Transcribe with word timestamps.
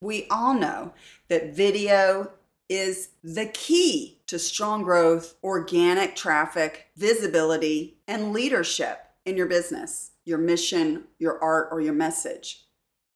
We 0.00 0.26
all 0.30 0.54
know 0.54 0.92
that 1.28 1.54
video 1.54 2.32
is 2.68 3.10
the 3.22 3.46
key 3.46 4.20
to 4.28 4.38
strong 4.38 4.82
growth, 4.82 5.34
organic 5.42 6.16
traffic, 6.16 6.86
visibility, 6.96 7.98
and 8.06 8.32
leadership 8.32 9.04
in 9.26 9.36
your 9.36 9.46
business, 9.46 10.12
your 10.24 10.38
mission, 10.38 11.04
your 11.18 11.42
art, 11.42 11.68
or 11.72 11.80
your 11.80 11.92
message. 11.92 12.64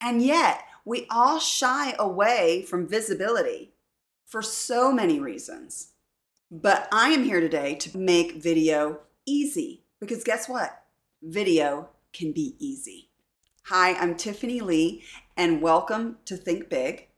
And 0.00 0.20
yet, 0.20 0.64
we 0.84 1.06
all 1.10 1.38
shy 1.38 1.94
away 1.98 2.62
from 2.68 2.86
visibility 2.86 3.72
for 4.26 4.42
so 4.42 4.92
many 4.92 5.18
reasons. 5.18 5.92
But 6.50 6.88
I 6.92 7.10
am 7.10 7.24
here 7.24 7.40
today 7.40 7.76
to 7.76 7.96
make 7.96 8.42
video 8.42 9.00
easy 9.24 9.84
because 10.00 10.24
guess 10.24 10.48
what? 10.48 10.82
Video 11.22 11.88
can 12.12 12.32
be 12.32 12.56
easy. 12.58 13.08
Hi, 13.68 13.94
I'm 13.94 14.14
Tiffany 14.14 14.60
Lee, 14.60 15.02
and 15.38 15.62
welcome 15.62 16.18
to 16.26 16.36
Think 16.36 16.68
Big. 16.68 17.08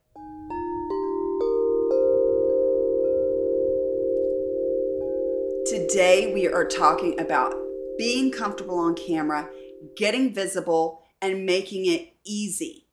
Today, 5.67 6.31
we 6.33 6.47
are 6.47 6.65
talking 6.65 7.19
about 7.19 7.53
being 7.99 8.31
comfortable 8.31 8.79
on 8.79 8.95
camera, 8.95 9.51
getting 9.97 10.33
visible, 10.33 11.03
and 11.21 11.45
making 11.45 11.87
it 11.87 12.15
easy. 12.25 12.87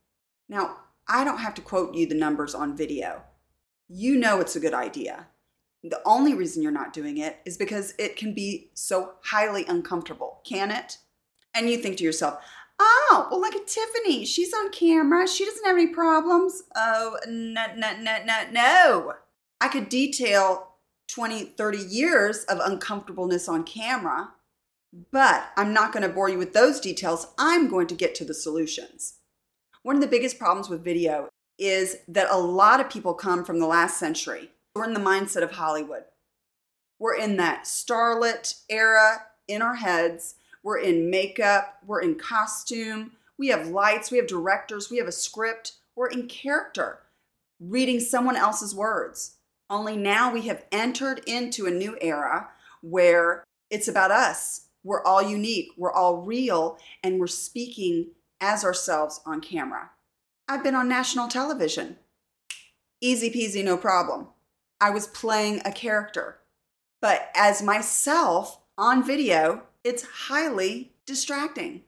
Now, 0.50 0.78
I 1.08 1.24
don't 1.24 1.38
have 1.38 1.54
to 1.54 1.62
quote 1.62 1.94
you 1.94 2.08
the 2.08 2.16
numbers 2.16 2.56
on 2.56 2.76
video. 2.76 3.22
You 3.88 4.16
know 4.16 4.40
it's 4.40 4.56
a 4.56 4.60
good 4.60 4.74
idea. 4.74 5.28
The 5.84 6.02
only 6.08 6.34
reason 6.34 6.64
you're 6.64 6.72
not 6.72 6.92
doing 6.92 7.20
it 7.20 7.38
is 7.46 7.58
because 7.58 7.94
it 8.00 8.16
can 8.16 8.34
be 8.34 8.72
so 8.74 9.12
highly 9.26 9.64
uncomfortable, 9.68 10.42
can 10.44 10.72
it? 10.72 10.98
And 11.54 11.70
you 11.70 11.78
think 11.78 11.98
to 11.98 12.04
yourself, 12.04 12.44
Oh, 12.80 13.28
well, 13.30 13.40
look 13.40 13.56
at 13.56 13.68
Tiffany. 13.68 14.26
She's 14.26 14.54
on 14.54 14.72
camera. 14.72 15.28
She 15.28 15.46
doesn't 15.46 15.66
have 15.66 15.78
any 15.78 15.88
problems. 15.88 16.64
Oh, 16.76 17.18
no, 17.28 17.66
no, 17.76 17.98
no, 18.00 18.24
no, 18.24 18.44
no. 18.52 19.14
I 19.62 19.68
could 19.68 19.90
detail 19.90 20.74
20, 21.08 21.46
30 21.46 21.78
years 21.78 22.44
of 22.46 22.60
uncomfortableness 22.60 23.48
on 23.48 23.64
camera, 23.64 24.32
but 25.12 25.52
I'm 25.56 25.74
not 25.74 25.92
going 25.92 26.04
to 26.04 26.14
bore 26.14 26.30
you 26.30 26.38
with 26.38 26.54
those 26.54 26.80
details. 26.80 27.28
I'm 27.38 27.70
going 27.70 27.88
to 27.88 27.96
get 27.96 28.16
to 28.16 28.26
the 28.26 28.34
solutions. 28.34 29.16
One 29.84 29.96
of 29.96 30.02
the 30.02 30.08
biggest 30.08 30.40
problems 30.40 30.70
with 30.70 30.84
video 30.84 31.30
is 31.60 31.98
that 32.08 32.32
a 32.32 32.38
lot 32.38 32.80
of 32.80 32.90
people 32.90 33.14
come 33.14 33.46
from 33.46 33.60
the 33.60 33.68
last 33.68 33.98
century. 33.98 34.50
We're 34.76 34.86
in 34.86 34.94
the 34.94 35.00
mindset 35.00 35.44
of 35.44 35.52
Hollywood. 35.52 36.04
We're 37.00 37.18
in 37.18 37.38
that 37.38 37.66
starlet 37.66 38.62
era 38.70 39.24
in 39.48 39.62
our 39.62 39.76
heads 39.76 40.36
we're 40.64 40.80
in 40.80 41.10
makeup, 41.10 41.80
we're 41.86 42.02
in 42.02 42.16
costume, 42.16 43.12
we 43.38 43.50
have 43.50 43.68
lights, 43.68 44.10
we 44.10 44.18
have 44.18 44.28
directors, 44.28 44.90
we 44.90 44.98
have 44.98 45.08
a 45.08 45.12
script, 45.12 45.74
we're 45.96 46.08
in 46.08 46.28
character, 46.28 47.00
reading 47.60 48.00
someone 48.00 48.36
else's 48.36 48.74
words. 48.74 49.36
Only 49.70 49.98
now 49.98 50.32
we 50.32 50.44
have 50.44 50.66
entered 50.72 51.22
into 51.28 51.66
a 51.66 51.72
new 51.72 51.98
era 52.02 52.50
where 52.82 53.44
it's 53.70 53.88
about 53.88 54.12
us. 54.12 54.68
We're 54.84 55.04
all 55.04 55.22
unique, 55.22 55.70
we're 55.78 55.92
all 55.92 56.18
real, 56.18 56.78
and 57.04 57.20
we're 57.20 57.28
speaking 57.28 58.12
as 58.42 58.64
ourselves 58.64 59.22
on 59.26 59.42
camera. 59.42 59.92
I've 60.48 60.64
been 60.64 60.76
on 60.76 60.90
national 60.90 61.30
television. 61.30 61.98
Easy 63.02 63.30
peasy, 63.30 63.64
no 63.64 63.78
problem. 63.78 64.28
I 64.80 64.90
was 64.90 65.08
playing 65.08 65.62
a 65.64 65.72
character. 65.72 66.40
But 67.02 67.30
as 67.36 67.62
myself 67.62 68.60
on 68.78 69.06
video, 69.06 69.64
it's 69.84 70.04
highly 70.04 70.94
distracting. 71.06 71.82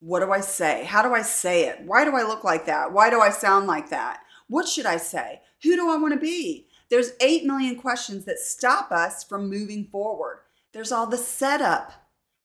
What 0.00 0.20
do 0.20 0.32
I 0.32 0.40
say? 0.40 0.84
How 0.84 1.02
do 1.02 1.14
I 1.14 1.22
say 1.22 1.66
it? 1.68 1.80
Why 1.82 2.04
do 2.04 2.14
I 2.14 2.22
look 2.22 2.44
like 2.44 2.66
that? 2.66 2.92
Why 2.92 3.10
do 3.10 3.20
I 3.20 3.30
sound 3.30 3.66
like 3.66 3.90
that? 3.90 4.20
What 4.48 4.68
should 4.68 4.86
I 4.86 4.98
say? 4.98 5.40
Who 5.62 5.76
do 5.76 5.90
I 5.90 5.96
want 5.96 6.14
to 6.14 6.20
be? 6.20 6.68
There's 6.90 7.12
8 7.20 7.44
million 7.44 7.76
questions 7.76 8.24
that 8.26 8.38
stop 8.38 8.92
us 8.92 9.24
from 9.24 9.48
moving 9.48 9.88
forward. 9.90 10.40
There's 10.72 10.92
all 10.92 11.06
the 11.06 11.16
setup, 11.16 11.92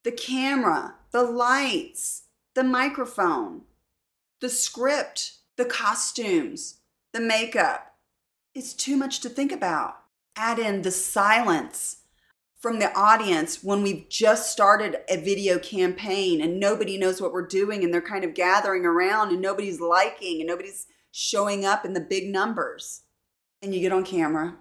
the 0.03 0.11
camera, 0.11 0.95
the 1.11 1.23
lights, 1.23 2.23
the 2.55 2.63
microphone, 2.63 3.63
the 4.39 4.49
script, 4.49 5.33
the 5.57 5.65
costumes, 5.65 6.77
the 7.11 7.19
makeup. 7.19 7.95
It's 8.55 8.73
too 8.73 8.95
much 8.95 9.19
to 9.21 9.29
think 9.29 9.51
about. 9.51 9.95
Add 10.35 10.59
in 10.59 10.81
the 10.81 10.91
silence 10.91 11.97
from 12.59 12.79
the 12.79 12.93
audience 12.93 13.63
when 13.63 13.81
we've 13.81 14.09
just 14.09 14.51
started 14.51 14.97
a 15.09 15.17
video 15.17 15.57
campaign 15.57 16.41
and 16.41 16.59
nobody 16.59 16.97
knows 16.97 17.21
what 17.21 17.31
we're 17.31 17.47
doing 17.47 17.83
and 17.83 17.93
they're 17.93 18.01
kind 18.01 18.25
of 18.25 18.33
gathering 18.33 18.85
around 18.85 19.31
and 19.31 19.41
nobody's 19.41 19.79
liking 19.79 20.41
and 20.41 20.47
nobody's 20.47 20.85
showing 21.11 21.63
up 21.65 21.85
in 21.85 21.93
the 21.93 22.01
big 22.01 22.27
numbers. 22.27 23.03
And 23.61 23.73
you 23.73 23.79
get 23.79 23.93
on 23.93 24.03
camera 24.03 24.57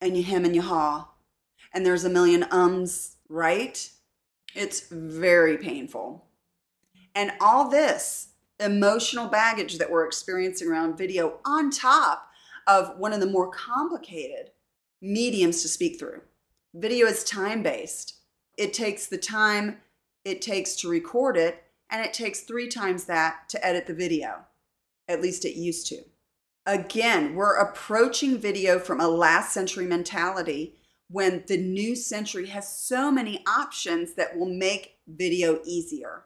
and 0.00 0.16
you 0.16 0.22
hem 0.22 0.44
and 0.44 0.54
you 0.54 0.62
haw 0.62 1.08
and 1.72 1.84
there's 1.84 2.04
a 2.04 2.08
million 2.08 2.44
ums, 2.50 3.16
right? 3.28 3.90
It's 4.54 4.88
very 4.88 5.56
painful. 5.58 6.26
And 7.14 7.32
all 7.40 7.68
this 7.68 8.28
emotional 8.60 9.26
baggage 9.26 9.78
that 9.78 9.90
we're 9.90 10.06
experiencing 10.06 10.68
around 10.68 10.98
video 10.98 11.38
on 11.44 11.70
top 11.70 12.28
of 12.66 12.98
one 12.98 13.12
of 13.12 13.20
the 13.20 13.26
more 13.26 13.50
complicated 13.50 14.50
mediums 15.00 15.62
to 15.62 15.68
speak 15.68 15.98
through 15.98 16.20
Video 16.74 17.06
is 17.06 17.24
time 17.24 17.62
based. 17.62 18.14
It 18.56 18.72
takes 18.72 19.06
the 19.06 19.18
time 19.18 19.78
it 20.24 20.42
takes 20.42 20.76
to 20.76 20.88
record 20.88 21.36
it, 21.36 21.64
and 21.90 22.04
it 22.04 22.12
takes 22.12 22.40
three 22.40 22.68
times 22.68 23.04
that 23.04 23.48
to 23.48 23.66
edit 23.66 23.86
the 23.86 23.94
video. 23.94 24.44
At 25.08 25.22
least 25.22 25.44
it 25.44 25.58
used 25.58 25.86
to. 25.88 26.02
Again, 26.66 27.34
we're 27.34 27.56
approaching 27.56 28.38
video 28.38 28.78
from 28.78 29.00
a 29.00 29.08
last 29.08 29.52
century 29.52 29.86
mentality 29.86 30.76
when 31.08 31.42
the 31.48 31.56
new 31.56 31.96
century 31.96 32.46
has 32.46 32.72
so 32.72 33.10
many 33.10 33.42
options 33.46 34.14
that 34.14 34.38
will 34.38 34.52
make 34.52 34.98
video 35.08 35.60
easier. 35.64 36.24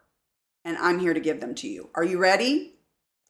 And 0.64 0.76
I'm 0.76 0.98
here 0.98 1.14
to 1.14 1.20
give 1.20 1.40
them 1.40 1.54
to 1.56 1.68
you. 1.68 1.88
Are 1.94 2.04
you 2.04 2.18
ready? 2.18 2.74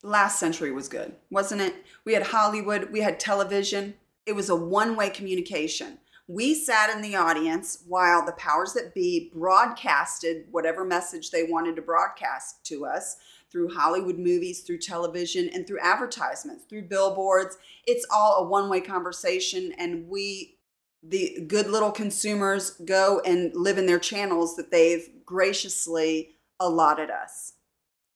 Last 0.02 0.40
century 0.40 0.72
was 0.72 0.88
good, 0.88 1.14
wasn't 1.30 1.60
it? 1.60 1.74
We 2.04 2.14
had 2.14 2.24
Hollywood, 2.24 2.90
we 2.90 3.00
had 3.00 3.20
television. 3.20 3.94
It 4.26 4.34
was 4.34 4.48
a 4.48 4.56
one 4.56 4.96
way 4.96 5.10
communication. 5.10 5.98
We 6.26 6.54
sat 6.54 6.88
in 6.88 7.02
the 7.02 7.16
audience 7.16 7.82
while 7.86 8.24
the 8.24 8.32
powers 8.32 8.72
that 8.72 8.94
be 8.94 9.30
broadcasted 9.34 10.46
whatever 10.50 10.82
message 10.82 11.30
they 11.30 11.42
wanted 11.42 11.76
to 11.76 11.82
broadcast 11.82 12.64
to 12.66 12.86
us 12.86 13.16
through 13.50 13.74
Hollywood 13.74 14.18
movies, 14.18 14.62
through 14.62 14.78
television, 14.78 15.50
and 15.52 15.66
through 15.66 15.80
advertisements, 15.80 16.64
through 16.64 16.88
billboards. 16.88 17.58
It's 17.86 18.06
all 18.10 18.36
a 18.36 18.48
one 18.48 18.70
way 18.70 18.80
conversation, 18.80 19.74
and 19.76 20.08
we, 20.08 20.56
the 21.02 21.44
good 21.46 21.68
little 21.68 21.92
consumers, 21.92 22.70
go 22.70 23.20
and 23.26 23.54
live 23.54 23.76
in 23.76 23.84
their 23.84 23.98
channels 23.98 24.56
that 24.56 24.70
they've 24.70 25.06
graciously 25.26 26.36
allotted 26.58 27.10
us. 27.10 27.52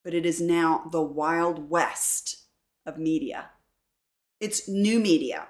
But 0.03 0.15
it 0.15 0.25
is 0.25 0.41
now 0.41 0.89
the 0.91 1.01
wild 1.01 1.69
west 1.69 2.45
of 2.87 2.97
media. 2.97 3.51
It's 4.39 4.67
new 4.67 4.99
media 4.99 5.47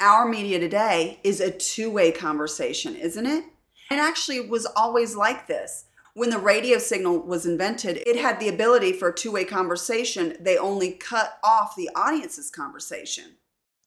our 0.00 0.26
media 0.26 0.58
today 0.58 1.20
is 1.22 1.40
a 1.40 1.50
two 1.50 1.90
way 1.90 2.10
conversation, 2.10 2.96
isn't 2.96 3.26
it? 3.26 3.44
And 3.90 4.00
actually, 4.00 4.36
it 4.36 4.48
was 4.48 4.66
always 4.66 5.14
like 5.14 5.46
this. 5.46 5.84
When 6.14 6.30
the 6.30 6.38
radio 6.38 6.78
signal 6.78 7.20
was 7.20 7.46
invented, 7.46 8.02
it 8.06 8.16
had 8.16 8.40
the 8.40 8.48
ability 8.48 8.92
for 8.92 9.08
a 9.08 9.14
two 9.14 9.32
way 9.32 9.44
conversation. 9.44 10.36
They 10.40 10.56
only 10.56 10.92
cut 10.92 11.38
off 11.44 11.76
the 11.76 11.90
audience's 11.94 12.50
conversation. 12.50 13.36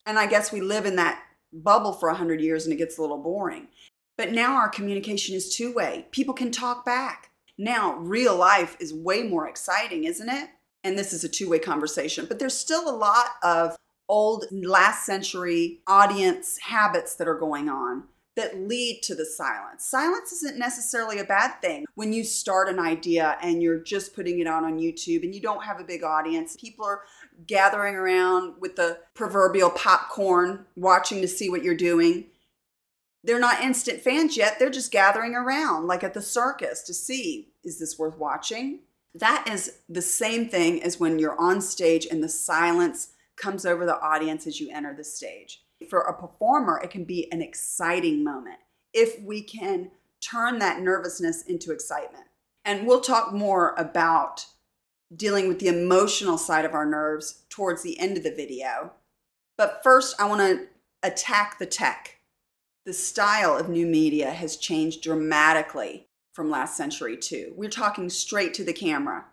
And 0.06 0.20
I 0.20 0.28
guess 0.28 0.52
we 0.52 0.62
live 0.62 0.86
in 0.86 0.96
that 0.98 1.24
bubble 1.52 1.94
for 1.94 2.10
100 2.10 2.42
years 2.42 2.66
and 2.66 2.74
it 2.74 2.78
gets 2.78 2.98
a 2.98 3.02
little 3.02 3.22
boring. 3.22 3.68
But 4.18 4.32
now 4.32 4.56
our 4.56 4.70
communication 4.70 5.36
is 5.36 5.56
two 5.56 5.74
way. 5.74 6.08
People 6.12 6.34
can 6.34 6.52
talk 6.52 6.86
back. 6.86 7.32
Now, 7.58 7.96
real 7.98 8.36
life 8.36 8.78
is 8.80 8.94
way 8.94 9.24
more 9.24 9.48
exciting, 9.48 10.04
isn't 10.04 10.30
it? 10.30 10.50
And 10.84 10.98
this 10.98 11.14
is 11.14 11.24
a 11.24 11.30
two 11.30 11.50
way 11.50 11.60
conversation. 11.60 12.26
But 12.26 12.40
there's 12.40 12.58
still 12.58 12.90
a 12.90 12.96
lot 12.96 13.28
of 13.44 13.76
old 14.10 14.46
last 14.52 15.06
century 15.06 15.80
audience 15.88 16.58
habits 16.60 17.16
that 17.16 17.28
are 17.28 17.38
going 17.38 17.70
on 17.70 18.04
that 18.36 18.60
lead 18.60 19.02
to 19.04 19.14
the 19.14 19.26
silence. 19.26 19.86
Silence 19.86 20.32
isn't 20.32 20.58
necessarily 20.58 21.20
a 21.20 21.24
bad 21.24 21.62
thing 21.62 21.86
when 21.96 22.12
you 22.12 22.24
start 22.24 22.68
an 22.68 22.80
idea 22.80 23.38
and 23.42 23.62
you're 23.62 23.80
just 23.80 24.16
putting 24.16 24.40
it 24.40 24.48
out 24.48 24.64
on 24.64 24.80
YouTube 24.80 25.24
and 25.24 25.36
you 25.36 25.42
don't 25.42 25.64
have 25.64 25.80
a 25.80 25.84
big 25.84 26.04
audience. 26.04 26.58
People 26.60 26.86
are 26.86 27.02
gathering 27.46 27.96
around 27.96 28.56
with 28.60 28.76
the 28.76 28.98
proverbial 29.14 29.70
popcorn 29.70 30.66
watching 30.76 31.22
to 31.22 31.28
see 31.28 31.50
what 31.50 31.64
you're 31.64 31.76
doing. 31.76 32.26
They're 33.24 33.40
not 33.40 33.62
instant 33.62 34.02
fans 34.02 34.36
yet. 34.36 34.58
They're 34.58 34.70
just 34.70 34.92
gathering 34.92 35.36
around 35.36 35.86
like 35.86 36.04
at 36.04 36.14
the 36.14 36.22
circus 36.22 36.82
to 36.84 36.94
see 36.94 37.50
is 37.64 37.80
this 37.80 37.98
worth 37.98 38.18
watching? 38.18 38.80
That 39.16 39.48
is 39.50 39.80
the 39.88 40.02
same 40.02 40.50
thing 40.50 40.82
as 40.82 41.00
when 41.00 41.20
you're 41.20 41.40
on 41.40 41.62
stage 41.62 42.08
and 42.10 42.24
the 42.24 42.30
silence 42.30 43.13
comes 43.36 43.66
over 43.66 43.86
the 43.86 44.00
audience 44.00 44.48
as 44.48 44.60
you 44.60 44.70
enter 44.72 44.94
the 44.96 45.04
stage. 45.04 45.64
For 45.90 46.02
a 46.02 46.20
performer, 46.20 46.80
it 46.84 46.92
can 46.92 47.04
be 47.04 47.32
an 47.32 47.42
exciting 47.42 48.24
moment 48.24 48.60
if 48.94 49.22
we 49.22 49.42
can 49.42 49.92
turn 50.22 50.60
that 50.60 50.82
nervousness 50.82 51.44
into 51.44 51.72
excitement. 51.72 52.26
And 52.66 52.88
we'll 52.88 53.02
talk 53.02 53.34
more 53.34 53.76
about 53.78 54.46
dealing 55.16 55.48
with 55.48 55.60
the 55.60 55.68
emotional 55.68 56.38
side 56.38 56.66
of 56.66 56.74
our 56.74 56.86
nerves 56.86 57.44
towards 57.50 57.84
the 57.84 58.00
end 58.00 58.18
of 58.18 58.24
the 58.24 58.32
video. 58.32 58.94
But 59.58 59.82
first, 59.84 60.20
I 60.20 60.26
want 60.26 60.42
to 60.42 60.68
attack 61.04 61.60
the 61.60 61.66
tech. 61.66 62.20
The 62.86 62.94
style 62.94 63.58
of 63.58 63.70
new 63.70 63.86
media 63.86 64.32
has 64.32 64.58
changed 64.58 65.04
dramatically 65.04 66.08
from 66.34 66.50
last 66.50 66.76
century, 66.76 67.16
too. 67.18 67.54
We're 67.56 67.70
talking 67.70 68.10
straight 68.10 68.54
to 68.56 68.64
the 68.64 68.74
camera. 68.74 69.26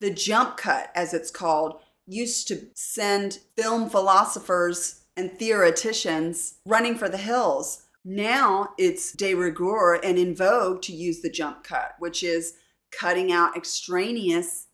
The 0.00 0.10
jump 0.10 0.56
cut, 0.56 0.90
as 0.94 1.12
it's 1.12 1.30
called, 1.30 1.80
used 2.06 2.48
to 2.48 2.68
send 2.74 3.38
film 3.56 3.88
philosophers 3.88 5.00
and 5.16 5.30
theoreticians 5.38 6.54
running 6.66 6.96
for 6.96 7.08
the 7.08 7.18
hills. 7.18 7.86
Now 8.04 8.70
it's 8.78 9.12
de 9.12 9.34
rigueur 9.34 10.00
and 10.02 10.18
in 10.18 10.34
vogue 10.34 10.82
to 10.82 10.92
use 10.92 11.20
the 11.20 11.30
jump 11.30 11.64
cut, 11.64 11.94
which 11.98 12.22
is 12.22 12.54
cutting 12.90 13.30
out 13.30 13.56
extraneous 13.56 14.66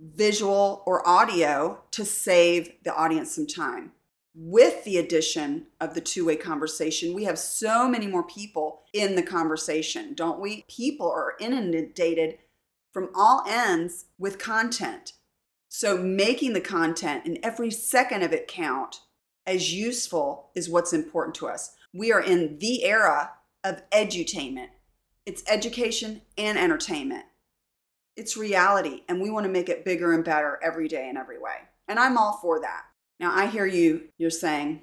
visual 0.00 0.82
or 0.86 1.06
audio 1.06 1.82
to 1.90 2.04
save 2.04 2.70
the 2.84 2.94
audience 2.94 3.34
some 3.34 3.46
time. 3.46 3.92
With 4.34 4.84
the 4.84 4.98
addition 4.98 5.66
of 5.80 5.94
the 5.94 6.00
two 6.00 6.24
way 6.26 6.36
conversation, 6.36 7.12
we 7.12 7.24
have 7.24 7.38
so 7.38 7.88
many 7.88 8.06
more 8.06 8.22
people 8.22 8.82
in 8.92 9.16
the 9.16 9.22
conversation, 9.22 10.14
don't 10.14 10.38
we? 10.38 10.64
People 10.68 11.10
are 11.10 11.34
inundated 11.40 12.38
from 12.92 13.10
all 13.14 13.44
ends 13.48 14.06
with 14.16 14.38
content. 14.38 15.14
So, 15.68 15.98
making 15.98 16.54
the 16.54 16.60
content 16.60 17.24
and 17.26 17.38
every 17.42 17.70
second 17.70 18.22
of 18.22 18.32
it 18.32 18.48
count 18.48 19.00
as 19.46 19.72
useful 19.72 20.50
is 20.54 20.68
what's 20.68 20.92
important 20.92 21.34
to 21.36 21.48
us. 21.48 21.74
We 21.92 22.12
are 22.12 22.22
in 22.22 22.58
the 22.58 22.84
era 22.84 23.32
of 23.64 23.88
edutainment, 23.90 24.68
it's 25.26 25.42
education 25.46 26.22
and 26.38 26.56
entertainment. 26.56 27.24
It's 28.16 28.36
reality, 28.36 29.02
and 29.08 29.20
we 29.20 29.30
want 29.30 29.44
to 29.44 29.52
make 29.52 29.68
it 29.68 29.84
bigger 29.84 30.12
and 30.12 30.24
better 30.24 30.58
every 30.62 30.88
day 30.88 31.08
in 31.08 31.16
every 31.16 31.38
way. 31.38 31.68
And 31.86 31.98
I'm 31.98 32.16
all 32.16 32.38
for 32.40 32.60
that. 32.60 32.84
Now, 33.20 33.32
I 33.34 33.46
hear 33.46 33.66
you, 33.66 34.08
you're 34.16 34.30
saying, 34.30 34.82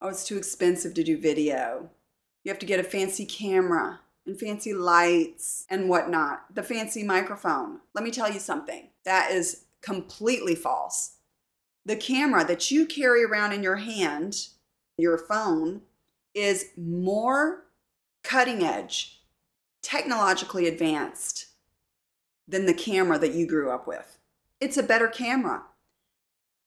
oh, 0.00 0.08
it's 0.08 0.26
too 0.26 0.36
expensive 0.36 0.94
to 0.94 1.02
do 1.02 1.18
video. 1.18 1.90
You 2.44 2.50
have 2.50 2.58
to 2.60 2.66
get 2.66 2.78
a 2.78 2.84
fancy 2.84 3.24
camera 3.24 4.00
and 4.26 4.38
fancy 4.38 4.72
lights 4.74 5.64
and 5.70 5.88
whatnot, 5.88 6.54
the 6.54 6.62
fancy 6.62 7.02
microphone. 7.02 7.80
Let 7.94 8.04
me 8.04 8.10
tell 8.10 8.30
you 8.30 8.38
something 8.38 8.90
that 9.04 9.30
is 9.30 9.64
completely 9.82 10.54
false. 10.54 11.16
The 11.84 11.96
camera 11.96 12.44
that 12.44 12.70
you 12.70 12.86
carry 12.86 13.24
around 13.24 13.52
in 13.52 13.62
your 13.62 13.76
hand, 13.76 14.48
your 14.96 15.18
phone, 15.18 15.82
is 16.34 16.66
more 16.76 17.64
cutting 18.22 18.62
edge, 18.62 19.20
technologically 19.82 20.66
advanced 20.66 21.46
than 22.46 22.66
the 22.66 22.74
camera 22.74 23.18
that 23.18 23.34
you 23.34 23.46
grew 23.46 23.70
up 23.70 23.86
with. 23.86 24.18
It's 24.60 24.76
a 24.76 24.82
better 24.82 25.08
camera. 25.08 25.62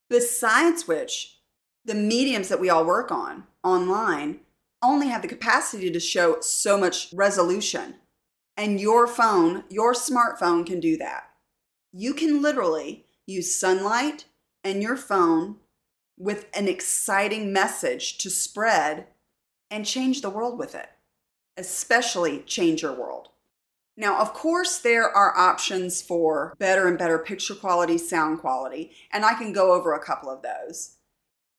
Besides 0.10 0.88
which, 0.88 1.40
the 1.86 1.96
mediums 1.96 2.48
that 2.48 2.60
we 2.60 2.70
all 2.70 2.86
work 2.86 3.12
on 3.12 3.44
online 3.64 4.40
only 4.82 5.08
have 5.08 5.22
the 5.22 5.28
capacity 5.28 5.92
to 5.92 6.00
show 6.00 6.38
so 6.42 6.78
much 6.78 7.10
resolution. 7.14 7.96
And 8.56 8.80
your 8.80 9.08
phone, 9.08 9.64
your 9.70 9.94
smartphone 9.94 10.66
can 10.66 10.80
do 10.80 10.98
that. 10.98 11.30
You 11.96 12.16
can 12.16 12.42
literally 12.42 13.06
use 13.28 13.56
sunlight 13.56 14.26
and 14.64 14.82
your 14.82 14.98
phone 14.98 15.58
with 16.18 16.48
an 16.56 16.68
exciting 16.68 17.54
message 17.54 18.18
to 18.18 18.32
spread 18.32 19.06
and 19.70 19.86
change 19.86 20.22
the 20.22 20.30
world 20.32 20.58
with 20.58 20.74
it, 20.74 20.90
especially 21.56 22.40
change 22.40 22.82
your 22.82 22.94
world. 22.94 23.30
Now, 23.96 24.20
of 24.20 24.34
course, 24.34 24.80
there 24.80 25.08
are 25.08 25.38
options 25.38 26.02
for 26.02 26.56
better 26.58 26.88
and 26.88 26.98
better 26.98 27.20
picture 27.20 27.54
quality, 27.54 28.00
sound 28.00 28.40
quality, 28.40 28.92
and 29.12 29.24
I 29.24 29.36
can 29.36 29.54
go 29.54 29.74
over 29.74 29.94
a 29.94 30.04
couple 30.04 30.32
of 30.32 30.42
those. 30.42 30.96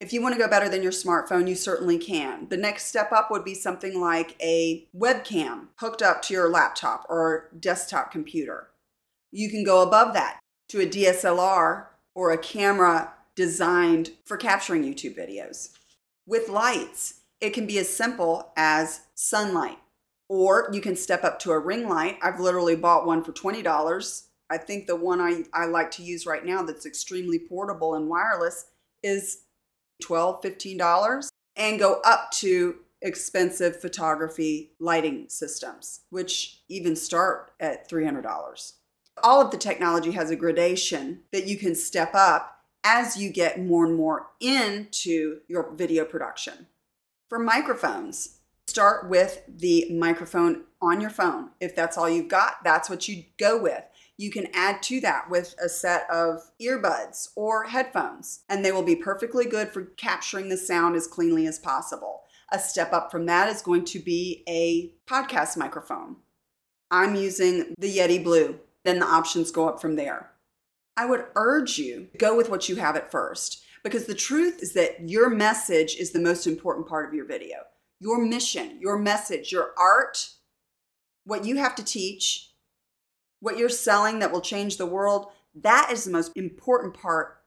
If 0.01 0.13
you 0.13 0.21
want 0.21 0.35
to 0.35 0.41
go 0.41 0.49
better 0.49 0.69
than 0.69 0.83
your 0.83 0.91
smartphone, 0.91 1.49
you 1.49 1.55
certainly 1.55 1.97
can. 1.97 2.49
The 2.49 2.57
next 2.57 2.87
step 2.87 3.13
up 3.13 3.31
would 3.31 3.45
be 3.45 3.55
something 3.55 4.01
like 4.01 4.35
a 4.43 4.89
webcam 4.95 5.69
hooked 5.77 6.03
up 6.03 6.23
to 6.23 6.35
your 6.35 6.51
laptop 6.51 7.07
or 7.09 7.51
desktop 7.59 8.11
computer. 8.11 8.71
You 9.35 9.51
can 9.51 9.65
go 9.65 9.83
above 9.83 10.15
that 10.15 10.39
to 10.69 10.81
a 10.81 10.87
DSLR 10.87 11.87
or 12.15 12.31
a 12.31 12.39
camera 12.39 13.13
designed 13.35 14.13
for 14.25 14.37
capturing 14.37 14.85
YouTube 14.85 15.19
videos. 15.19 15.71
With 16.25 16.49
lights, 16.49 17.23
it 17.41 17.51
can 17.51 17.67
be 17.67 17.79
as 17.79 17.89
simple 17.89 18.53
as 18.57 19.01
sunlight 19.17 19.79
or 20.29 20.71
you 20.73 20.81
can 20.81 20.95
step 20.95 21.25
up 21.25 21.41
to 21.41 21.51
a 21.51 21.59
ring 21.59 21.89
light. 21.89 22.17
I've 22.23 22.39
literally 22.39 22.77
bought 22.77 23.07
one 23.07 23.25
for 23.25 23.33
$20. 23.33 24.23
I 24.51 24.57
think 24.57 24.87
the 24.87 24.95
one 24.95 25.21
I, 25.21 25.43
I 25.53 25.67
like 25.67 25.91
to 25.93 26.05
use 26.05 26.27
right 26.27 26.45
now 26.45 26.63
that's 26.63 26.87
extremely 26.87 27.41
portable 27.41 27.97
and 27.97 28.09
wireless 28.09 28.67
is 29.03 29.43
$12, 30.05 30.45
$15 30.45 31.29
and 31.57 31.79
go 31.81 32.01
up 32.05 32.31
to 32.35 32.77
expensive 33.03 33.81
photography 33.81 34.71
lighting 34.79 35.27
systems, 35.29 36.03
which 36.11 36.63
even 36.69 36.95
start 36.95 37.51
at 37.59 37.91
$300. 37.91 38.73
All 39.23 39.41
of 39.41 39.51
the 39.51 39.57
technology 39.57 40.13
has 40.13 40.31
a 40.31 40.37
gradation 40.37 41.21
that 41.33 41.47
you 41.47 41.57
can 41.57 41.75
step 41.75 42.15
up 42.15 42.65
as 42.83 43.17
you 43.17 43.31
get 43.31 43.61
more 43.61 43.87
and 43.87 43.97
more 43.97 44.27
into 44.41 45.41
your 45.49 45.73
video 45.73 46.05
production. 46.05 46.67
For 47.29 47.39
microphones, 47.39 48.41
Start 48.67 49.11
with 49.11 49.43
the 49.47 49.87
microphone 49.91 50.65
on 50.81 51.01
your 51.01 51.11
phone. 51.11 51.51
If 51.61 51.77
that's 51.77 51.99
all 51.99 52.09
you've 52.09 52.29
got, 52.29 52.65
that's 52.65 52.89
what 52.89 53.07
you 53.07 53.25
go 53.39 53.61
with. 53.61 53.83
You 54.17 54.31
can 54.31 54.49
add 54.55 54.83
to 54.85 55.01
that 55.01 55.29
with 55.29 55.55
a 55.63 55.69
set 55.69 56.09
of 56.11 56.51
earbuds 56.61 57.29
or 57.37 57.65
headphones, 57.65 58.41
and 58.49 58.65
they 58.65 58.73
will 58.73 58.83
be 58.83 58.97
perfectly 58.97 59.45
good 59.45 59.69
for 59.69 59.85
capturing 59.85 60.49
the 60.49 60.57
sound 60.57 60.97
as 60.97 61.07
cleanly 61.07 61.47
as 61.47 61.59
possible. 61.59 62.23
A 62.53 62.59
step 62.59 62.93
up 62.93 63.11
from 63.11 63.27
that 63.27 63.49
is 63.49 63.61
going 63.61 63.85
to 63.87 63.99
be 63.99 64.45
a 64.49 64.95
podcast 65.07 65.57
microphone. 65.57 66.17
I'm 66.91 67.15
using 67.15 67.75
the 67.79 67.99
Yeti 67.99 68.23
Blue. 68.23 68.61
Then 68.85 68.99
the 68.99 69.07
options 69.07 69.51
go 69.51 69.69
up 69.69 69.81
from 69.81 69.97
there. 69.97 70.31
I 70.97 71.07
would 71.07 71.25
urge 71.35 71.79
you 71.79 72.09
to 72.13 72.19
go 72.19 72.37
with 72.37 72.51
what 72.51 72.69
you 72.69 72.77
have 72.77 72.97
at 72.97 73.11
first 73.11 73.63
because 73.83 74.07
the 74.07 74.15
truth 74.15 74.63
is 74.63 74.73
that 74.75 75.09
your 75.09 75.29
message 75.29 75.97
is 75.97 76.13
the 76.13 76.21
most 76.21 76.47
important 76.47 76.87
part 76.87 77.09
of 77.09 77.15
your 77.15 77.27
video 77.27 77.59
your 78.01 78.23
mission, 78.23 78.79
your 78.81 78.99
message, 78.99 79.51
your 79.51 79.71
art, 79.79 80.29
what 81.25 81.45
you 81.45 81.57
have 81.57 81.75
to 81.75 81.85
teach, 81.85 82.51
what 83.41 83.57
you're 83.57 83.69
selling 83.69 84.19
that 84.19 84.31
will 84.31 84.43
change 84.43 84.77
the 84.77 84.85
world, 84.85 85.29
that 85.55 85.89
is 85.91 86.05
the 86.05 86.11
most 86.11 86.33
important 86.37 86.93
part 86.93 87.39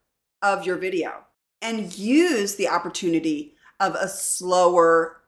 of 0.41 0.65
your 0.65 0.77
video. 0.77 1.25
And 1.61 1.95
use 1.95 2.55
the 2.55 2.69
opportunity 2.69 3.55
of 3.79 3.93
a 3.95 4.07
slower, 4.07 5.21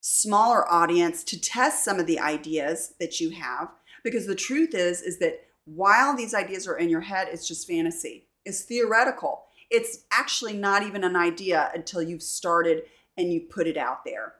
smaller 0.00 0.70
audience 0.70 1.24
to 1.24 1.40
test 1.40 1.84
some 1.84 1.98
of 1.98 2.06
the 2.06 2.20
ideas 2.20 2.94
that 3.00 3.20
you 3.20 3.30
have 3.30 3.68
because 4.04 4.26
the 4.26 4.34
truth 4.34 4.74
is 4.74 5.02
is 5.02 5.18
that 5.18 5.40
while 5.74 6.16
these 6.16 6.34
ideas 6.34 6.66
are 6.66 6.78
in 6.78 6.88
your 6.88 7.00
head 7.00 7.28
it's 7.30 7.46
just 7.46 7.66
fantasy 7.66 8.28
it's 8.44 8.62
theoretical 8.62 9.44
it's 9.70 10.04
actually 10.12 10.54
not 10.54 10.82
even 10.82 11.04
an 11.04 11.14
idea 11.14 11.70
until 11.74 12.02
you've 12.02 12.22
started 12.22 12.82
and 13.16 13.32
you 13.32 13.40
put 13.40 13.66
it 13.66 13.76
out 13.76 14.04
there 14.04 14.34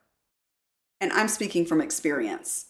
and 1.01 1.13
I'm 1.13 1.29
speaking 1.29 1.65
from 1.65 1.81
experience. 1.81 2.67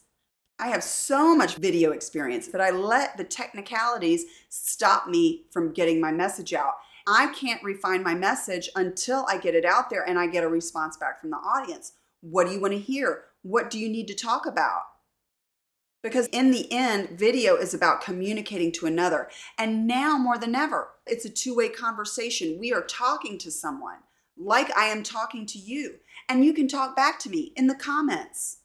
I 0.59 0.69
have 0.69 0.83
so 0.83 1.37
much 1.37 1.57
video 1.57 1.93
experience 1.93 2.49
that 2.49 2.61
I 2.61 2.71
let 2.71 3.17
the 3.17 3.25
technicalities 3.25 4.25
stop 4.49 5.07
me 5.07 5.45
from 5.53 5.73
getting 5.73 6.01
my 6.01 6.11
message 6.11 6.53
out. 6.53 6.75
I 7.07 7.29
can't 7.29 7.63
refine 7.63 8.03
my 8.03 8.15
message 8.15 8.69
until 8.75 9.25
I 9.29 9.39
get 9.39 9.55
it 9.55 9.65
out 9.65 9.89
there 9.89 10.07
and 10.07 10.19
I 10.19 10.27
get 10.27 10.45
a 10.45 10.49
response 10.49 10.97
back 10.97 11.21
from 11.21 11.31
the 11.31 11.37
audience. 11.37 11.93
What 12.21 12.47
do 12.47 12.53
you 12.53 12.61
want 12.61 12.73
to 12.73 12.79
hear? 12.79 13.25
What 13.43 13.71
do 13.71 13.79
you 13.79 13.89
need 13.89 14.09
to 14.09 14.15
talk 14.15 14.47
about? 14.47 14.83
Because 16.03 16.29
in 16.29 16.51
the 16.51 16.71
end, 16.73 17.11
video 17.11 17.57
is 17.57 17.75
about 17.75 18.01
communicating 18.01 18.71
to 18.73 18.87
another. 18.87 19.29
And 19.59 19.87
now 19.87 20.17
more 20.17 20.39
than 20.39 20.55
ever, 20.55 20.91
it's 21.07 21.25
a 21.25 21.31
two 21.31 21.57
way 21.57 21.69
conversation. 21.69 22.59
We 22.59 22.73
are 22.73 22.83
talking 22.83 23.37
to 23.39 23.51
someone 23.51 23.99
like 24.37 24.75
I 24.77 24.87
am 24.87 25.03
talking 25.03 25.45
to 25.47 25.59
you. 25.59 25.97
And 26.29 26.45
you 26.45 26.53
can 26.53 26.69
talk 26.69 26.95
back 26.95 27.19
to 27.21 27.31
me 27.31 27.53
in 27.57 27.67
the 27.67 27.75
comments. 27.75 28.59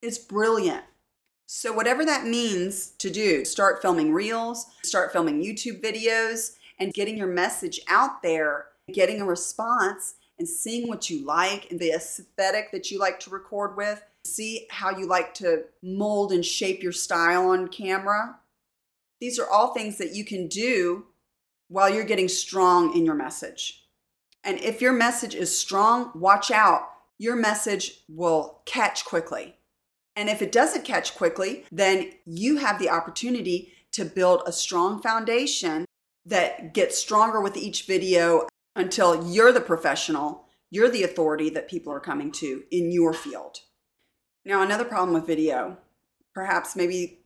It's 0.00 0.18
brilliant. 0.18 0.84
So, 1.46 1.72
whatever 1.72 2.04
that 2.04 2.24
means 2.24 2.90
to 2.98 3.10
do, 3.10 3.44
start 3.44 3.82
filming 3.82 4.12
reels, 4.12 4.66
start 4.82 5.12
filming 5.12 5.42
YouTube 5.42 5.82
videos, 5.82 6.56
and 6.78 6.92
getting 6.94 7.18
your 7.18 7.26
message 7.26 7.80
out 7.86 8.22
there, 8.22 8.66
getting 8.92 9.20
a 9.20 9.26
response, 9.26 10.14
and 10.38 10.48
seeing 10.48 10.88
what 10.88 11.10
you 11.10 11.24
like 11.24 11.70
and 11.70 11.78
the 11.78 11.90
aesthetic 11.90 12.72
that 12.72 12.90
you 12.90 12.98
like 12.98 13.20
to 13.20 13.30
record 13.30 13.76
with. 13.76 14.02
See 14.24 14.66
how 14.70 14.96
you 14.96 15.06
like 15.06 15.34
to 15.34 15.64
mold 15.82 16.32
and 16.32 16.44
shape 16.44 16.82
your 16.82 16.92
style 16.92 17.50
on 17.50 17.68
camera. 17.68 18.38
These 19.20 19.38
are 19.38 19.48
all 19.48 19.72
things 19.72 19.98
that 19.98 20.14
you 20.14 20.24
can 20.24 20.48
do 20.48 21.06
while 21.68 21.88
you're 21.88 22.04
getting 22.04 22.28
strong 22.28 22.96
in 22.96 23.04
your 23.04 23.14
message. 23.14 23.84
And 24.42 24.60
if 24.60 24.82
your 24.82 24.92
message 24.92 25.34
is 25.34 25.58
strong, 25.58 26.10
watch 26.14 26.50
out. 26.50 26.88
Your 27.18 27.36
message 27.36 28.02
will 28.08 28.60
catch 28.66 29.04
quickly. 29.04 29.56
And 30.16 30.28
if 30.28 30.42
it 30.42 30.52
doesn't 30.52 30.84
catch 30.84 31.16
quickly, 31.16 31.64
then 31.72 32.12
you 32.24 32.58
have 32.58 32.78
the 32.78 32.90
opportunity 32.90 33.72
to 33.92 34.04
build 34.04 34.42
a 34.46 34.52
strong 34.52 35.00
foundation 35.00 35.84
that 36.26 36.74
gets 36.74 36.98
stronger 36.98 37.40
with 37.40 37.56
each 37.56 37.86
video 37.86 38.48
until 38.76 39.30
you're 39.30 39.52
the 39.52 39.60
professional, 39.60 40.46
you're 40.70 40.90
the 40.90 41.02
authority 41.02 41.50
that 41.50 41.68
people 41.68 41.92
are 41.92 42.00
coming 42.00 42.32
to 42.32 42.64
in 42.70 42.90
your 42.90 43.12
field. 43.12 43.58
Now, 44.44 44.62
another 44.62 44.84
problem 44.84 45.14
with 45.14 45.26
video, 45.26 45.78
perhaps 46.34 46.76
maybe, 46.76 47.20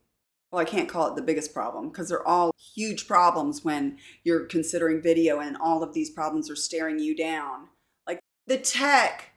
well, 0.51 0.61
I 0.61 0.65
can't 0.65 0.87
call 0.87 1.07
it 1.07 1.15
the 1.15 1.21
biggest 1.21 1.53
problem 1.53 1.89
because 1.89 2.07
they're 2.07 2.27
all 2.27 2.51
huge 2.75 3.07
problems 3.07 3.65
when 3.65 3.97
you're 4.23 4.45
considering 4.45 5.01
video 5.01 5.39
and 5.39 5.57
all 5.57 5.83
of 5.83 5.93
these 5.93 6.09
problems 6.09 6.49
are 6.49 6.55
staring 6.55 6.97
you 6.97 7.15
down. 7.15 7.67
Like 8.07 8.21
the 8.47 8.57
tech, 8.57 9.33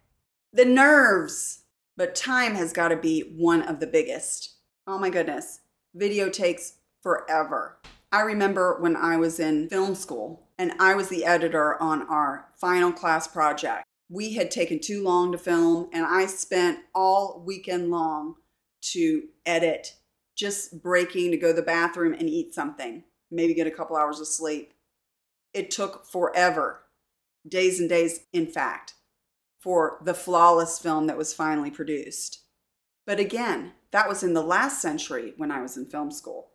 the 0.52 0.64
nerves, 0.64 1.64
but 1.96 2.14
time 2.14 2.54
has 2.54 2.72
got 2.72 2.88
to 2.88 2.96
be 2.96 3.34
one 3.36 3.62
of 3.62 3.80
the 3.80 3.86
biggest. 3.86 4.54
Oh 4.86 4.98
my 4.98 5.10
goodness, 5.10 5.60
video 5.94 6.28
takes 6.28 6.74
forever. 7.02 7.78
I 8.12 8.20
remember 8.20 8.78
when 8.80 8.94
I 8.94 9.16
was 9.16 9.40
in 9.40 9.68
film 9.68 9.94
school 9.96 10.48
and 10.56 10.72
I 10.78 10.94
was 10.94 11.08
the 11.08 11.24
editor 11.24 11.80
on 11.82 12.02
our 12.02 12.46
final 12.56 12.92
class 12.92 13.26
project. 13.26 13.84
We 14.12 14.35
had 14.35 14.50
taken 14.50 14.78
too 14.78 15.02
long 15.02 15.33
to 15.33 15.38
film, 15.38 15.88
and 15.90 16.04
I 16.04 16.26
spent 16.26 16.81
all 16.95 17.42
weekend 17.47 17.90
long 17.90 18.35
to 18.92 19.23
edit, 19.47 19.97
just 20.37 20.83
breaking 20.83 21.31
to 21.31 21.38
go 21.38 21.49
to 21.49 21.54
the 21.54 21.62
bathroom 21.62 22.12
and 22.12 22.28
eat 22.28 22.52
something, 22.52 23.04
maybe 23.31 23.54
get 23.54 23.66
a 23.66 23.71
couple 23.71 23.97
hours 23.97 24.21
of 24.21 24.26
sleep. 24.26 24.75
It 25.54 25.71
took 25.71 26.04
forever, 26.04 26.83
days 27.49 27.81
and 27.81 27.88
days, 27.88 28.26
in 28.35 28.47
fact, 28.47 28.92
for 29.59 29.99
the 30.04 30.12
flawless 30.12 30.78
film 30.78 31.07
that 31.07 31.16
was 31.16 31.33
finally 31.33 31.71
produced. 31.71 32.42
But 33.07 33.19
again, 33.19 33.73
that 33.92 34.11
was 34.11 34.23
in 34.23 34.35
the 34.35 34.42
last 34.42 34.83
century 34.83 35.33
when 35.38 35.50
I 35.50 35.62
was 35.62 35.78
in 35.78 35.87
film 35.87 36.11
school. 36.11 36.50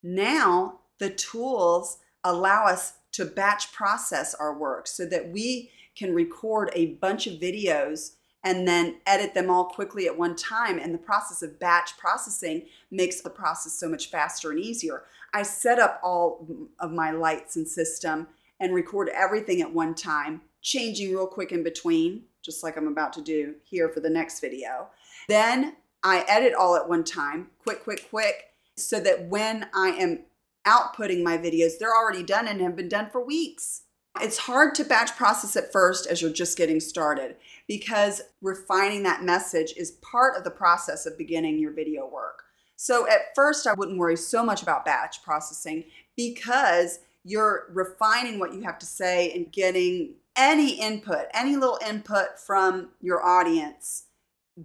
Now, 0.00 0.82
the 1.00 1.10
tools 1.10 1.98
allow 2.22 2.66
us 2.66 2.98
to 3.14 3.24
batch 3.24 3.72
process 3.72 4.32
our 4.32 4.56
work 4.56 4.86
so 4.86 5.06
that 5.06 5.30
we 5.30 5.72
can 6.00 6.14
record 6.14 6.70
a 6.72 6.94
bunch 6.94 7.26
of 7.26 7.34
videos 7.34 8.12
and 8.42 8.66
then 8.66 8.96
edit 9.06 9.34
them 9.34 9.50
all 9.50 9.66
quickly 9.66 10.06
at 10.06 10.16
one 10.16 10.34
time. 10.34 10.78
And 10.78 10.94
the 10.94 10.98
process 10.98 11.42
of 11.42 11.60
batch 11.60 11.98
processing 11.98 12.62
makes 12.90 13.20
the 13.20 13.28
process 13.28 13.74
so 13.74 13.86
much 13.86 14.10
faster 14.10 14.50
and 14.50 14.58
easier. 14.58 15.04
I 15.34 15.42
set 15.42 15.78
up 15.78 16.00
all 16.02 16.46
of 16.78 16.90
my 16.90 17.10
lights 17.10 17.56
and 17.56 17.68
system 17.68 18.28
and 18.58 18.74
record 18.74 19.10
everything 19.14 19.60
at 19.60 19.74
one 19.74 19.94
time, 19.94 20.40
changing 20.62 21.10
real 21.10 21.26
quick 21.26 21.52
in 21.52 21.62
between, 21.62 22.22
just 22.42 22.64
like 22.64 22.78
I'm 22.78 22.88
about 22.88 23.12
to 23.14 23.22
do 23.22 23.56
here 23.64 23.90
for 23.90 24.00
the 24.00 24.08
next 24.08 24.40
video. 24.40 24.88
Then 25.28 25.76
I 26.02 26.24
edit 26.26 26.54
all 26.54 26.76
at 26.76 26.88
one 26.88 27.04
time, 27.04 27.48
quick, 27.62 27.84
quick, 27.84 28.08
quick, 28.08 28.44
so 28.74 29.00
that 29.00 29.28
when 29.28 29.66
I 29.74 29.88
am 29.90 30.20
outputting 30.66 31.22
my 31.22 31.36
videos, 31.36 31.72
they're 31.78 31.94
already 31.94 32.22
done 32.22 32.48
and 32.48 32.62
have 32.62 32.76
been 32.76 32.88
done 32.88 33.10
for 33.10 33.22
weeks. 33.22 33.82
It's 34.20 34.38
hard 34.38 34.74
to 34.74 34.84
batch 34.84 35.16
process 35.16 35.56
at 35.56 35.72
first 35.72 36.06
as 36.06 36.20
you're 36.20 36.32
just 36.32 36.58
getting 36.58 36.80
started 36.80 37.36
because 37.68 38.20
refining 38.42 39.02
that 39.04 39.22
message 39.22 39.72
is 39.76 39.92
part 40.02 40.36
of 40.36 40.44
the 40.44 40.50
process 40.50 41.06
of 41.06 41.16
beginning 41.16 41.58
your 41.58 41.72
video 41.72 42.06
work. 42.06 42.42
So 42.76 43.08
at 43.08 43.34
first, 43.34 43.66
I 43.66 43.74
wouldn't 43.74 43.98
worry 43.98 44.16
so 44.16 44.42
much 44.44 44.62
about 44.62 44.84
batch 44.84 45.22
processing 45.22 45.84
because 46.16 47.00
you're 47.24 47.66
refining 47.72 48.38
what 48.38 48.52
you 48.54 48.62
have 48.62 48.78
to 48.80 48.86
say 48.86 49.32
and 49.32 49.52
getting 49.52 50.14
any 50.36 50.80
input, 50.80 51.26
any 51.34 51.56
little 51.56 51.78
input 51.86 52.38
from 52.38 52.90
your 53.00 53.24
audience, 53.24 54.04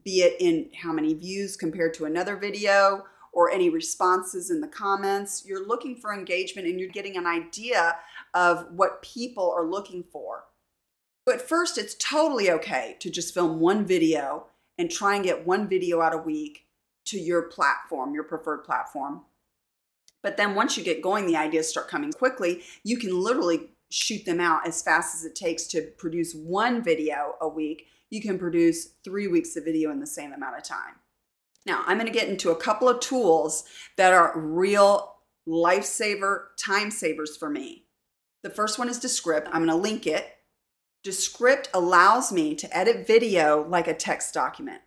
be 0.03 0.21
it 0.21 0.35
in 0.39 0.69
how 0.81 0.91
many 0.91 1.13
views 1.13 1.55
compared 1.55 1.93
to 1.95 2.05
another 2.05 2.35
video 2.35 3.05
or 3.35 3.51
any 3.51 3.69
responses 3.69 4.49
in 4.49 4.61
the 4.61 4.67
comments. 4.67 5.43
You're 5.45 5.67
looking 5.67 5.97
for 5.97 6.13
engagement 6.13 6.67
and 6.67 6.79
you're 6.79 6.89
getting 6.89 7.17
an 7.17 7.27
idea 7.27 7.97
of 8.35 8.67
what 8.71 9.01
people 9.01 9.51
are 9.57 9.65
looking 9.65 10.03
for. 10.03 10.43
But 11.25 11.41
first, 11.41 11.77
it's 11.77 11.95
totally 11.95 12.51
okay 12.51 12.97
to 12.99 13.09
just 13.09 13.33
film 13.33 13.59
one 13.59 13.85
video 13.85 14.47
and 14.77 14.91
try 14.91 15.15
and 15.15 15.23
get 15.23 15.47
one 15.47 15.67
video 15.67 16.01
out 16.01 16.13
a 16.13 16.17
week 16.17 16.67
to 17.05 17.17
your 17.17 17.43
platform, 17.43 18.13
your 18.13 18.25
preferred 18.25 18.63
platform. 18.63 19.21
But 20.21 20.37
then 20.37 20.53
once 20.53 20.77
you 20.77 20.83
get 20.83 21.01
going, 21.01 21.25
the 21.25 21.37
ideas 21.37 21.69
start 21.69 21.87
coming 21.87 22.11
quickly. 22.11 22.63
You 22.83 22.97
can 22.97 23.17
literally 23.17 23.69
shoot 23.89 24.25
them 24.25 24.39
out 24.39 24.67
as 24.67 24.81
fast 24.81 25.15
as 25.15 25.23
it 25.23 25.35
takes 25.35 25.65
to 25.67 25.81
produce 25.97 26.33
one 26.33 26.83
video 26.83 27.35
a 27.39 27.47
week. 27.47 27.87
You 28.09 28.21
can 28.21 28.37
produce 28.37 28.89
three 29.03 29.27
weeks 29.27 29.55
of 29.55 29.63
video 29.63 29.91
in 29.91 29.99
the 29.99 30.07
same 30.07 30.33
amount 30.33 30.57
of 30.57 30.63
time. 30.63 30.95
Now, 31.65 31.83
I'm 31.87 31.97
going 31.97 32.11
to 32.11 32.19
get 32.19 32.27
into 32.27 32.51
a 32.51 32.55
couple 32.55 32.89
of 32.89 32.99
tools 32.99 33.63
that 33.97 34.13
are 34.13 34.37
real 34.37 35.15
lifesaver, 35.47 36.45
time 36.57 36.91
savers 36.91 37.37
for 37.37 37.49
me. 37.49 37.84
The 38.45 38.51
first 38.51 38.77
one 38.77 38.89
is 38.89 38.99
Descript. 38.99 39.47
I'm 39.47 39.65
going 39.65 39.69
to 39.69 39.75
link 39.75 40.05
it. 40.05 40.35
Descript 41.03 41.67
allows 41.73 42.31
me 42.31 42.53
to 42.53 42.77
edit 42.77 43.07
video 43.07 43.67
like 43.67 43.87
a 43.87 43.93
text 43.95 44.35
document, 44.35 44.81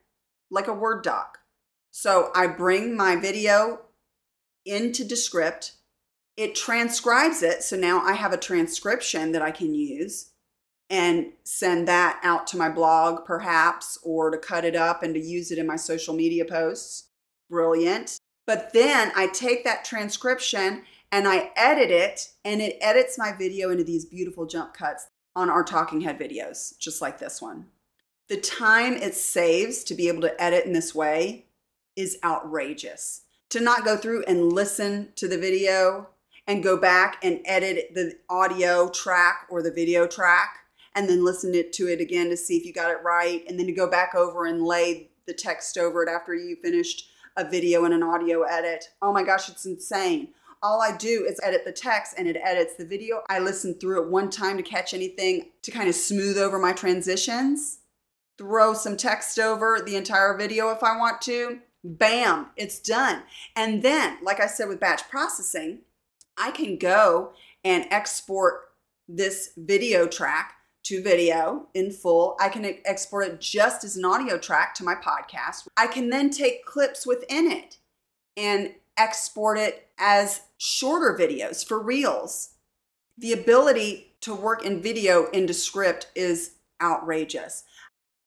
like 0.48 0.68
a 0.68 0.72
Word 0.72 1.02
doc. 1.02 1.38
So 1.90 2.30
I 2.36 2.46
bring 2.46 2.96
my 2.96 3.16
video 3.16 3.80
into 4.64 5.04
Descript. 5.04 5.72
It 6.36 6.54
transcribes 6.54 7.42
it. 7.42 7.64
So 7.64 7.76
now 7.76 8.00
I 8.00 8.12
have 8.12 8.32
a 8.32 8.36
transcription 8.36 9.32
that 9.32 9.42
I 9.42 9.50
can 9.50 9.74
use 9.74 10.30
and 10.88 11.32
send 11.42 11.88
that 11.88 12.20
out 12.22 12.46
to 12.48 12.56
my 12.56 12.68
blog 12.68 13.24
perhaps 13.24 13.98
or 14.04 14.30
to 14.30 14.38
cut 14.38 14.64
it 14.64 14.76
up 14.76 15.02
and 15.02 15.14
to 15.14 15.20
use 15.20 15.50
it 15.50 15.58
in 15.58 15.66
my 15.66 15.74
social 15.74 16.14
media 16.14 16.44
posts. 16.44 17.08
Brilliant. 17.50 18.18
But 18.46 18.72
then 18.72 19.10
I 19.16 19.26
take 19.26 19.64
that 19.64 19.84
transcription 19.84 20.84
and 21.10 21.26
I 21.26 21.50
edit 21.56 21.90
it 21.90 22.28
and 22.44 22.60
it 22.60 22.78
edits 22.80 23.18
my 23.18 23.32
video 23.32 23.70
into 23.70 23.84
these 23.84 24.04
beautiful 24.04 24.46
jump 24.46 24.74
cuts 24.74 25.08
on 25.34 25.48
our 25.48 25.62
talking 25.62 26.00
head 26.02 26.18
videos, 26.18 26.76
just 26.78 27.00
like 27.00 27.18
this 27.18 27.40
one. 27.40 27.66
The 28.28 28.36
time 28.36 28.94
it 28.94 29.14
saves 29.14 29.84
to 29.84 29.94
be 29.94 30.08
able 30.08 30.22
to 30.22 30.42
edit 30.42 30.66
in 30.66 30.72
this 30.72 30.94
way 30.94 31.46
is 31.96 32.18
outrageous. 32.22 33.22
To 33.50 33.60
not 33.60 33.84
go 33.84 33.96
through 33.96 34.24
and 34.24 34.52
listen 34.52 35.12
to 35.16 35.26
the 35.26 35.38
video 35.38 36.08
and 36.46 36.62
go 36.62 36.76
back 36.76 37.24
and 37.24 37.40
edit 37.44 37.94
the 37.94 38.18
audio 38.28 38.88
track 38.90 39.46
or 39.48 39.62
the 39.62 39.72
video 39.72 40.06
track 40.06 40.58
and 40.94 41.08
then 41.08 41.24
listen 41.24 41.52
to 41.52 41.86
it 41.86 42.00
again 42.00 42.28
to 42.28 42.36
see 42.36 42.56
if 42.56 42.64
you 42.64 42.72
got 42.72 42.90
it 42.90 42.98
right, 43.04 43.44
and 43.48 43.58
then 43.58 43.66
to 43.66 43.72
go 43.72 43.88
back 43.88 44.14
over 44.16 44.46
and 44.46 44.64
lay 44.64 45.10
the 45.26 45.32
text 45.32 45.78
over 45.78 46.02
it 46.02 46.08
after 46.08 46.34
you 46.34 46.56
finished 46.56 47.08
a 47.36 47.48
video 47.48 47.84
and 47.84 47.94
an 47.94 48.02
audio 48.02 48.42
edit. 48.42 48.86
Oh 49.00 49.12
my 49.12 49.22
gosh, 49.22 49.48
it's 49.48 49.64
insane. 49.64 50.34
All 50.62 50.82
I 50.82 50.96
do 50.96 51.24
is 51.28 51.40
edit 51.42 51.64
the 51.64 51.72
text 51.72 52.14
and 52.18 52.26
it 52.26 52.36
edits 52.42 52.74
the 52.74 52.84
video. 52.84 53.22
I 53.28 53.38
listen 53.38 53.74
through 53.74 54.02
it 54.02 54.10
one 54.10 54.28
time 54.28 54.56
to 54.56 54.62
catch 54.62 54.92
anything 54.92 55.50
to 55.62 55.70
kind 55.70 55.88
of 55.88 55.94
smooth 55.94 56.36
over 56.36 56.58
my 56.58 56.72
transitions. 56.72 57.78
Throw 58.36 58.74
some 58.74 58.96
text 58.96 59.38
over 59.38 59.80
the 59.80 59.96
entire 59.96 60.36
video 60.36 60.70
if 60.70 60.82
I 60.82 60.96
want 60.96 61.20
to. 61.22 61.60
Bam, 61.84 62.48
it's 62.56 62.80
done. 62.80 63.22
And 63.54 63.82
then, 63.82 64.18
like 64.22 64.40
I 64.40 64.46
said 64.46 64.68
with 64.68 64.80
batch 64.80 65.08
processing, 65.08 65.80
I 66.36 66.50
can 66.50 66.76
go 66.76 67.32
and 67.64 67.86
export 67.90 68.70
this 69.08 69.50
video 69.56 70.06
track 70.06 70.54
to 70.84 71.02
video 71.02 71.68
in 71.74 71.92
full. 71.92 72.36
I 72.40 72.48
can 72.48 72.64
export 72.84 73.28
it 73.28 73.40
just 73.40 73.84
as 73.84 73.96
an 73.96 74.04
audio 74.04 74.38
track 74.38 74.74
to 74.76 74.84
my 74.84 74.94
podcast. 74.94 75.68
I 75.76 75.86
can 75.86 76.10
then 76.10 76.30
take 76.30 76.64
clips 76.64 77.06
within 77.06 77.50
it 77.50 77.78
and 78.36 78.74
export 78.98 79.58
it 79.58 79.88
as 79.98 80.42
shorter 80.58 81.16
videos 81.18 81.66
for 81.66 81.80
reels. 81.80 82.50
The 83.16 83.32
ability 83.32 84.14
to 84.22 84.34
work 84.34 84.64
in 84.64 84.82
video 84.82 85.26
in 85.30 85.46
Descript 85.46 86.08
is 86.14 86.56
outrageous. 86.82 87.64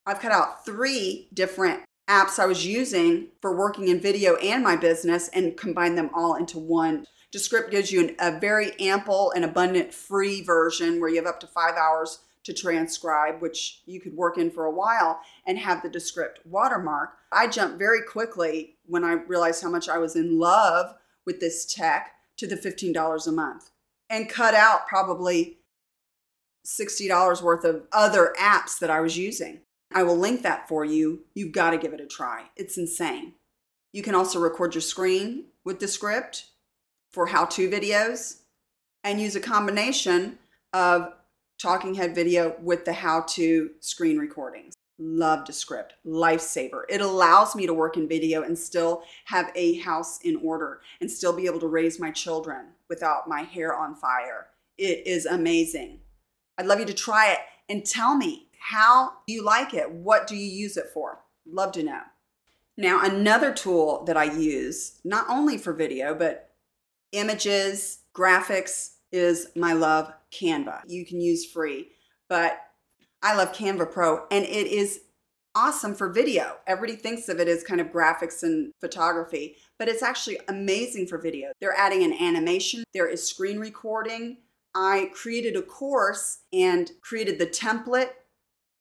I've 0.05 0.19
cut 0.19 0.31
out 0.31 0.65
three 0.65 1.27
different 1.33 1.81
apps 2.09 2.39
I 2.39 2.45
was 2.45 2.65
using 2.65 3.27
for 3.41 3.55
working 3.55 3.87
in 3.87 3.99
video 3.99 4.35
and 4.37 4.63
my 4.63 4.75
business 4.75 5.29
and 5.29 5.55
combined 5.55 5.97
them 5.97 6.09
all 6.13 6.35
into 6.35 6.57
one. 6.57 7.05
Descript 7.31 7.71
gives 7.71 7.91
you 7.91 8.01
an, 8.01 8.15
a 8.19 8.39
very 8.39 8.73
ample 8.79 9.31
and 9.31 9.45
abundant 9.45 9.93
free 9.93 10.41
version 10.41 10.99
where 10.99 11.09
you 11.09 11.17
have 11.17 11.25
up 11.25 11.39
to 11.41 11.47
five 11.47 11.75
hours 11.75 12.19
to 12.43 12.53
transcribe, 12.53 13.41
which 13.41 13.81
you 13.85 13.99
could 13.99 14.15
work 14.15 14.37
in 14.37 14.49
for 14.49 14.65
a 14.65 14.71
while 14.71 15.19
and 15.45 15.57
have 15.57 15.81
the 15.81 15.89
Descript 15.89 16.39
watermark. 16.45 17.11
I 17.31 17.47
jumped 17.47 17.77
very 17.77 18.01
quickly 18.01 18.77
when 18.85 19.03
I 19.03 19.13
realized 19.13 19.61
how 19.61 19.69
much 19.69 19.87
I 19.87 19.97
was 19.97 20.15
in 20.15 20.39
love 20.39 20.95
with 21.25 21.39
this 21.39 21.65
tech 21.65 22.13
to 22.37 22.47
the 22.47 22.55
$15 22.55 23.27
a 23.27 23.31
month 23.31 23.69
and 24.09 24.27
cut 24.27 24.53
out 24.53 24.87
probably 24.87 25.59
$60 26.65 27.41
worth 27.41 27.63
of 27.63 27.83
other 27.91 28.33
apps 28.39 28.79
that 28.79 28.89
I 28.89 29.01
was 29.01 29.17
using. 29.17 29.61
I 29.93 30.03
will 30.03 30.17
link 30.17 30.41
that 30.43 30.67
for 30.67 30.85
you. 30.85 31.25
You've 31.33 31.51
got 31.51 31.71
to 31.71 31.77
give 31.77 31.93
it 31.93 32.01
a 32.01 32.07
try. 32.07 32.45
It's 32.55 32.77
insane. 32.77 33.33
You 33.93 34.01
can 34.01 34.15
also 34.15 34.39
record 34.39 34.73
your 34.73 34.81
screen 34.81 35.45
with 35.65 35.79
Descript 35.79 36.45
for 37.11 37.27
how 37.27 37.45
to 37.45 37.69
videos 37.69 38.41
and 39.03 39.19
use 39.19 39.35
a 39.35 39.41
combination 39.41 40.39
of 40.73 41.13
talking 41.61 41.93
head 41.93 42.15
video 42.15 42.55
with 42.61 42.85
the 42.85 42.93
how 42.93 43.21
to 43.21 43.69
screen 43.79 44.17
recordings. 44.17 44.73
Love 44.97 45.45
Descript, 45.45 45.93
lifesaver. 46.05 46.83
It 46.89 47.01
allows 47.01 47.55
me 47.55 47.67
to 47.67 47.73
work 47.73 47.97
in 47.97 48.07
video 48.07 48.41
and 48.41 48.57
still 48.57 49.03
have 49.25 49.51
a 49.55 49.77
house 49.79 50.19
in 50.23 50.37
order 50.37 50.81
and 50.99 51.09
still 51.09 51.33
be 51.35 51.45
able 51.45 51.59
to 51.59 51.67
raise 51.67 51.99
my 51.99 52.11
children 52.11 52.67
without 52.89 53.27
my 53.27 53.41
hair 53.41 53.75
on 53.75 53.95
fire. 53.95 54.47
it 54.77 55.05
is 55.05 55.25
amazing. 55.27 55.99
I'd 56.57 56.65
love 56.65 56.79
you 56.79 56.85
to 56.85 56.93
try 56.93 57.31
it 57.31 57.39
and 57.69 57.85
tell 57.85 58.15
me 58.15 58.47
how 58.59 59.13
you 59.27 59.43
like 59.43 59.73
it. 59.73 59.91
What 59.91 60.27
do 60.27 60.35
you 60.35 60.47
use 60.47 60.77
it 60.77 60.89
for? 60.93 61.19
Love 61.45 61.71
to 61.73 61.83
know. 61.83 62.01
Now, 62.77 63.03
another 63.03 63.53
tool 63.53 64.03
that 64.05 64.17
I 64.17 64.23
use, 64.23 64.99
not 65.03 65.29
only 65.29 65.57
for 65.57 65.73
video, 65.73 66.15
but 66.15 66.51
images, 67.11 67.99
graphics, 68.15 68.91
is 69.11 69.47
my 69.55 69.73
love 69.73 70.11
Canva. 70.31 70.81
You 70.87 71.05
can 71.05 71.19
use 71.19 71.45
free, 71.45 71.89
but 72.29 72.59
I 73.21 73.35
love 73.35 73.53
Canva 73.53 73.91
Pro 73.91 74.25
and 74.31 74.45
it 74.45 74.67
is 74.67 75.01
awesome 75.53 75.93
for 75.93 76.09
video. 76.09 76.57
Everybody 76.65 76.97
thinks 76.97 77.27
of 77.29 77.39
it 77.39 77.47
as 77.47 77.63
kind 77.63 77.81
of 77.81 77.87
graphics 77.87 78.43
and 78.43 78.71
photography, 78.79 79.57
but 79.77 79.89
it's 79.89 80.03
actually 80.03 80.39
amazing 80.47 81.07
for 81.07 81.17
video. 81.17 81.51
They're 81.59 81.77
adding 81.77 82.03
an 82.03 82.13
animation, 82.13 82.83
there 82.93 83.07
is 83.07 83.27
screen 83.27 83.59
recording. 83.59 84.37
I 84.73 85.11
created 85.13 85.57
a 85.57 85.61
course 85.61 86.39
and 86.53 86.89
created 87.01 87.37
the 87.37 87.47
template 87.47 88.11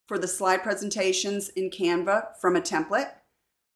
for 0.07 0.19
the 0.19 0.29
slide 0.29 0.63
presentations 0.63 1.49
in 1.51 1.71
Canva 1.71 2.37
from 2.41 2.55
a 2.55 2.61
template. 2.61 3.11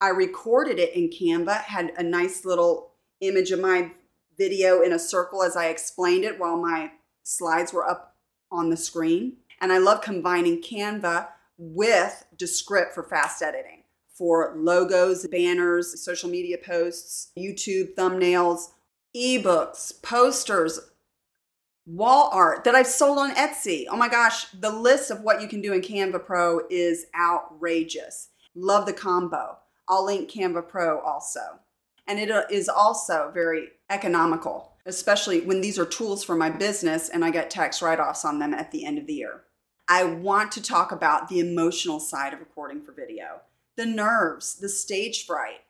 I 0.01 0.09
recorded 0.09 0.79
it 0.79 0.95
in 0.95 1.11
Canva, 1.11 1.63
had 1.63 1.93
a 1.97 2.03
nice 2.03 2.45
little 2.45 2.93
image 3.21 3.51
of 3.51 3.61
my 3.61 3.93
video 4.39 4.83
in 4.83 4.93
a 4.93 4.99
circle 4.99 5.43
as 5.43 5.57
I 5.57 5.67
explained 5.67 6.25
it 6.25 6.39
while 6.39 6.57
my 6.57 6.93
slides 7.23 7.73
were 7.73 7.89
up 7.89 8.17
on 8.51 8.71
the 8.71 8.77
screen. 8.77 9.39
And 9.61 9.73
I 9.73 9.79
love 9.79 10.01
combining 10.01 10.63
Canva 10.63 11.29
with 11.57 12.27
Descript 12.37 12.95
for 12.95 13.03
fast 13.03 13.43
editing 13.43 13.85
for 14.15 14.55
logos, 14.57 15.27
banners, 15.27 16.01
social 16.03 16.31
media 16.31 16.57
posts, 16.57 17.33
YouTube 17.37 17.95
thumbnails, 17.95 18.71
ebooks, 19.15 20.01
posters, 20.03 20.79
wall 21.87 22.31
art 22.33 22.65
that 22.65 22.75
I've 22.75 22.87
sold 22.87 23.19
on 23.19 23.35
Etsy. 23.35 23.85
Oh 23.91 23.97
my 23.97 24.09
gosh, 24.09 24.47
the 24.53 24.71
list 24.71 25.11
of 25.11 25.21
what 25.21 25.43
you 25.43 25.49
can 25.49 25.61
do 25.61 25.73
in 25.73 25.81
Canva 25.81 26.25
Pro 26.25 26.61
is 26.71 27.07
outrageous. 27.19 28.29
Love 28.55 28.87
the 28.87 28.93
combo. 28.93 29.59
I'll 29.89 30.05
link 30.05 30.31
Canva 30.31 30.69
Pro 30.69 31.01
also. 31.01 31.61
And 32.07 32.19
it 32.19 32.31
uh, 32.31 32.45
is 32.51 32.69
also 32.69 33.31
very 33.33 33.69
economical, 33.91 34.73
especially 34.87 35.41
when 35.41 35.61
these 35.61 35.79
are 35.79 35.87
tools 35.87 36.23
for 36.23 36.35
my 36.35 36.51
business 36.51 37.09
and 37.09 37.25
I 37.25 37.31
get 37.31 37.51
tax 37.51 37.81
write 37.81 38.01
offs 38.01 38.25
on 38.25 38.39
them 38.39 38.55
at 38.55 38.71
the 38.71 38.85
end 38.85 38.99
of 38.99 39.07
the 39.07 39.15
year. 39.15 39.43
I 39.89 40.05
want 40.05 40.53
to 40.53 40.63
talk 40.63 40.93
about 40.93 41.29
the 41.29 41.41
emotional 41.41 42.01
side 42.01 42.33
of 42.33 42.41
recording 42.41 42.83
for 42.83 42.93
video 42.93 43.41
the 43.77 43.87
nerves, 43.87 44.55
the 44.55 44.69
stage 44.69 45.27
fright. 45.27 45.61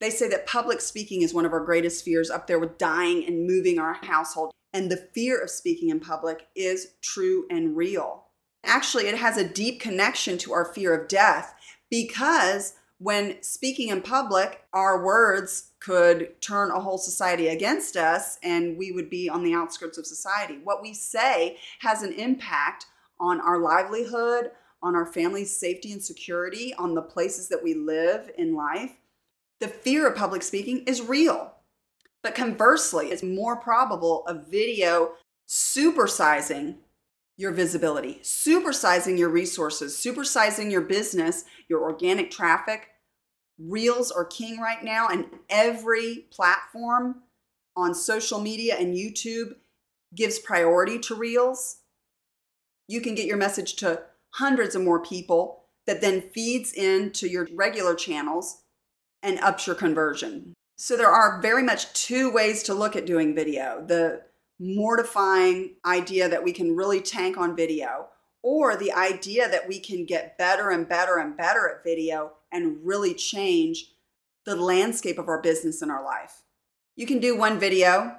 They 0.00 0.10
say 0.10 0.28
that 0.30 0.46
public 0.46 0.80
speaking 0.80 1.22
is 1.22 1.32
one 1.32 1.44
of 1.44 1.52
our 1.52 1.64
greatest 1.64 2.04
fears, 2.04 2.30
up 2.30 2.46
there 2.46 2.58
with 2.58 2.76
dying 2.76 3.24
and 3.24 3.46
moving 3.46 3.78
our 3.78 3.94
household. 3.94 4.50
And 4.72 4.90
the 4.90 5.08
fear 5.14 5.40
of 5.40 5.50
speaking 5.50 5.90
in 5.90 6.00
public 6.00 6.48
is 6.56 6.94
true 7.02 7.46
and 7.50 7.76
real. 7.76 8.24
Actually, 8.64 9.06
it 9.06 9.18
has 9.18 9.36
a 9.36 9.48
deep 9.48 9.80
connection 9.80 10.38
to 10.38 10.52
our 10.52 10.64
fear 10.64 10.94
of 10.94 11.08
death 11.08 11.54
because 11.90 12.74
when 13.00 13.42
speaking 13.42 13.88
in 13.88 14.02
public, 14.02 14.62
our 14.74 15.02
words 15.02 15.70
could 15.80 16.38
turn 16.42 16.70
a 16.70 16.80
whole 16.80 16.98
society 16.98 17.48
against 17.48 17.96
us 17.96 18.38
and 18.42 18.76
we 18.76 18.92
would 18.92 19.08
be 19.08 19.26
on 19.26 19.42
the 19.42 19.54
outskirts 19.54 19.96
of 19.96 20.04
society. 20.04 20.58
What 20.62 20.82
we 20.82 20.92
say 20.92 21.56
has 21.80 22.02
an 22.02 22.12
impact 22.12 22.84
on 23.18 23.40
our 23.40 23.58
livelihood, 23.58 24.50
on 24.82 24.94
our 24.94 25.06
family's 25.06 25.56
safety 25.56 25.92
and 25.92 26.02
security, 26.02 26.74
on 26.74 26.94
the 26.94 27.00
places 27.00 27.48
that 27.48 27.64
we 27.64 27.72
live 27.72 28.30
in 28.36 28.54
life. 28.54 28.92
The 29.60 29.68
fear 29.68 30.06
of 30.06 30.14
public 30.14 30.42
speaking 30.42 30.84
is 30.84 31.00
real. 31.00 31.54
But 32.22 32.34
conversely, 32.34 33.08
it's 33.08 33.22
more 33.22 33.56
probable 33.56 34.26
a 34.26 34.34
video 34.34 35.12
supersizing 35.48 36.76
your 37.40 37.52
visibility, 37.52 38.20
supersizing 38.22 39.16
your 39.16 39.30
resources, 39.30 39.96
supersizing 39.96 40.70
your 40.70 40.82
business, 40.82 41.46
your 41.70 41.80
organic 41.80 42.30
traffic. 42.30 42.88
Reels 43.58 44.10
are 44.10 44.26
king 44.26 44.60
right 44.60 44.84
now, 44.84 45.08
and 45.08 45.24
every 45.48 46.26
platform 46.30 47.22
on 47.74 47.94
social 47.94 48.40
media 48.40 48.76
and 48.78 48.94
YouTube 48.94 49.54
gives 50.14 50.38
priority 50.38 50.98
to 50.98 51.14
Reels. 51.14 51.78
You 52.88 53.00
can 53.00 53.14
get 53.14 53.26
your 53.26 53.38
message 53.38 53.76
to 53.76 54.02
hundreds 54.34 54.74
of 54.74 54.82
more 54.82 55.00
people 55.02 55.64
that 55.86 56.02
then 56.02 56.20
feeds 56.34 56.74
into 56.74 57.26
your 57.26 57.48
regular 57.54 57.94
channels 57.94 58.64
and 59.22 59.40
ups 59.40 59.66
your 59.66 59.76
conversion. 59.76 60.52
So 60.76 60.94
there 60.94 61.08
are 61.08 61.40
very 61.40 61.62
much 61.62 61.90
two 61.94 62.30
ways 62.30 62.62
to 62.64 62.74
look 62.74 62.96
at 62.96 63.06
doing 63.06 63.34
video. 63.34 63.82
The 63.86 64.24
mortifying 64.60 65.74
idea 65.84 66.28
that 66.28 66.44
we 66.44 66.52
can 66.52 66.76
really 66.76 67.00
tank 67.00 67.36
on 67.36 67.56
video, 67.56 68.08
or 68.42 68.76
the 68.76 68.92
idea 68.92 69.48
that 69.48 69.66
we 69.66 69.80
can 69.80 70.04
get 70.04 70.38
better 70.38 70.70
and 70.70 70.88
better 70.88 71.18
and 71.18 71.36
better 71.36 71.68
at 71.68 71.82
video 71.82 72.32
and 72.52 72.78
really 72.84 73.14
change 73.14 73.92
the 74.44 74.56
landscape 74.56 75.18
of 75.18 75.28
our 75.28 75.40
business 75.40 75.82
and 75.82 75.90
our 75.90 76.04
life. 76.04 76.42
You 76.96 77.06
can 77.06 77.20
do 77.20 77.36
one 77.36 77.58
video 77.58 78.16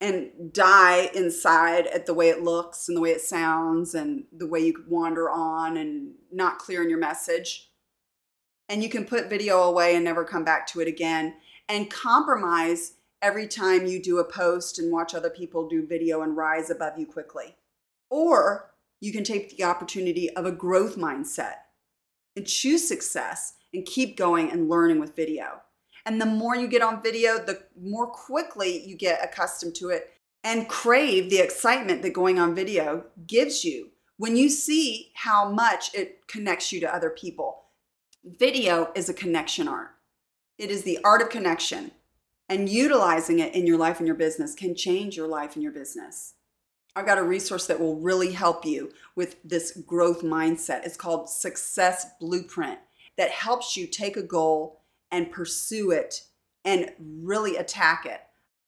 and 0.00 0.52
die 0.52 1.10
inside 1.14 1.86
at 1.86 2.06
the 2.06 2.14
way 2.14 2.28
it 2.28 2.42
looks 2.42 2.88
and 2.88 2.96
the 2.96 3.00
way 3.00 3.10
it 3.10 3.20
sounds 3.20 3.94
and 3.94 4.24
the 4.32 4.46
way 4.46 4.60
you 4.60 4.84
wander 4.88 5.30
on 5.30 5.76
and 5.76 6.14
not 6.32 6.58
clear 6.58 6.82
in 6.82 6.90
your 6.90 6.98
message. 6.98 7.70
And 8.68 8.82
you 8.82 8.88
can 8.88 9.04
put 9.04 9.30
video 9.30 9.62
away 9.62 9.94
and 9.94 10.04
never 10.04 10.24
come 10.24 10.44
back 10.44 10.66
to 10.68 10.80
it 10.80 10.88
again 10.88 11.34
and 11.68 11.90
compromise 11.90 12.93
every 13.24 13.48
time 13.48 13.86
you 13.86 14.02
do 14.02 14.18
a 14.18 14.24
post 14.24 14.78
and 14.78 14.92
watch 14.92 15.14
other 15.14 15.30
people 15.30 15.66
do 15.66 15.86
video 15.86 16.20
and 16.20 16.36
rise 16.36 16.68
above 16.68 16.98
you 16.98 17.06
quickly. 17.06 17.56
Or 18.10 18.74
you 19.00 19.12
can 19.12 19.24
take 19.24 19.56
the 19.56 19.64
opportunity 19.64 20.28
of 20.36 20.44
a 20.44 20.52
growth 20.52 20.96
mindset 20.96 21.54
and 22.36 22.46
choose 22.46 22.86
success 22.86 23.54
and 23.72 23.86
keep 23.86 24.18
going 24.18 24.50
and 24.52 24.68
learning 24.68 25.00
with 25.00 25.16
video. 25.16 25.62
And 26.04 26.20
the 26.20 26.26
more 26.26 26.54
you 26.54 26.68
get 26.68 26.82
on 26.82 27.02
video, 27.02 27.38
the 27.38 27.62
more 27.80 28.08
quickly 28.08 28.86
you 28.86 28.94
get 28.94 29.24
accustomed 29.24 29.74
to 29.76 29.88
it 29.88 30.10
and 30.44 30.68
crave 30.68 31.30
the 31.30 31.38
excitement 31.38 32.02
that 32.02 32.12
going 32.12 32.38
on 32.38 32.54
video 32.54 33.04
gives 33.26 33.64
you 33.64 33.88
when 34.18 34.36
you 34.36 34.50
see 34.50 35.12
how 35.14 35.48
much 35.48 35.94
it 35.94 36.28
connects 36.28 36.72
you 36.72 36.80
to 36.80 36.94
other 36.94 37.08
people. 37.08 37.62
Video 38.22 38.92
is 38.94 39.08
a 39.08 39.14
connection 39.14 39.66
art. 39.66 39.92
It 40.58 40.70
is 40.70 40.82
the 40.82 40.98
art 41.02 41.22
of 41.22 41.30
connection 41.30 41.92
and 42.48 42.68
utilizing 42.68 43.38
it 43.38 43.54
in 43.54 43.66
your 43.66 43.78
life 43.78 43.98
and 43.98 44.06
your 44.06 44.16
business 44.16 44.54
can 44.54 44.74
change 44.74 45.16
your 45.16 45.28
life 45.28 45.54
and 45.54 45.62
your 45.62 45.72
business. 45.72 46.34
I've 46.96 47.06
got 47.06 47.18
a 47.18 47.24
resource 47.24 47.66
that 47.66 47.80
will 47.80 47.96
really 47.96 48.32
help 48.32 48.64
you 48.64 48.92
with 49.16 49.36
this 49.42 49.72
growth 49.86 50.22
mindset. 50.22 50.84
It's 50.84 50.96
called 50.96 51.28
Success 51.28 52.06
Blueprint 52.20 52.78
that 53.16 53.30
helps 53.30 53.76
you 53.76 53.86
take 53.86 54.16
a 54.16 54.22
goal 54.22 54.80
and 55.10 55.32
pursue 55.32 55.90
it 55.90 56.22
and 56.64 56.92
really 56.98 57.56
attack 57.56 58.06
it. 58.06 58.20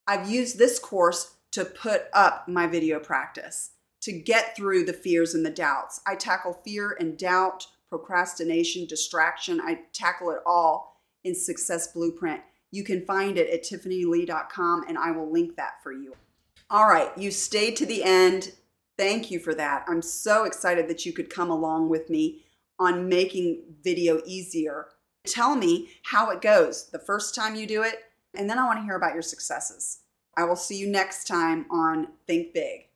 I've 0.07 0.31
used 0.31 0.59
this 0.59 0.79
course 0.79 1.37
to 1.53 1.65
put 1.65 2.05
up 2.13 2.49
my 2.49 2.67
video 2.67 2.99
practice 2.99 3.71
to 4.03 4.13
get 4.13 4.55
through 4.55 4.85
the 4.85 4.93
fears 4.93 5.35
and 5.35 5.45
the 5.45 5.51
doubts. 5.51 6.01
I 6.07 6.15
tackle 6.15 6.53
fear 6.53 6.97
and 7.01 7.17
doubt, 7.17 7.67
procrastination, 7.89 8.87
distraction. 8.87 9.61
I 9.61 9.81
tackle 9.93 10.31
it 10.31 10.41
all 10.45 11.01
in 11.25 11.35
Success 11.35 11.93
Blueprint. 11.93 12.43
You 12.71 12.85
can 12.85 13.05
find 13.05 13.39
it 13.39 13.51
at 13.51 13.63
tiffanylee.com 13.63 14.85
and 14.89 14.99
I 14.99 15.11
will 15.11 15.31
link 15.31 15.57
that 15.57 15.83
for 15.83 15.93
you. 15.93 16.15
All 16.69 16.89
right, 16.89 17.17
you 17.17 17.31
stayed 17.31 17.77
to 17.77 17.87
the 17.87 18.03
end. 18.03 18.53
Thank 18.99 19.31
you 19.31 19.39
for 19.39 19.55
that. 19.55 19.85
I'm 19.89 20.03
so 20.03 20.45
excited 20.45 20.89
that 20.89 21.07
you 21.07 21.13
could 21.13 21.31
come 21.31 21.51
along 21.51 21.89
with 21.89 22.11
me 22.11 22.45
on 22.79 23.09
making 23.09 23.63
video 23.83 24.21
easier. 24.27 24.89
Tell 25.25 25.57
me 25.57 25.91
how 26.03 26.31
it 26.31 26.41
goes 26.41 26.89
the 26.91 26.99
first 26.99 27.35
time 27.35 27.55
you 27.55 27.67
do 27.67 27.83
it, 27.83 28.05
and 28.35 28.49
then 28.49 28.59
I 28.59 28.65
want 28.65 28.79
to 28.79 28.85
hear 28.85 28.97
about 28.97 29.15
your 29.15 29.23
successes. 29.23 29.99
I 30.37 30.45
will 30.45 30.57
see 30.57 30.77
you 30.77 30.89
next 30.89 31.27
time 31.27 31.67
on 31.71 32.09
Think 32.27 32.53
Big. 32.53 32.81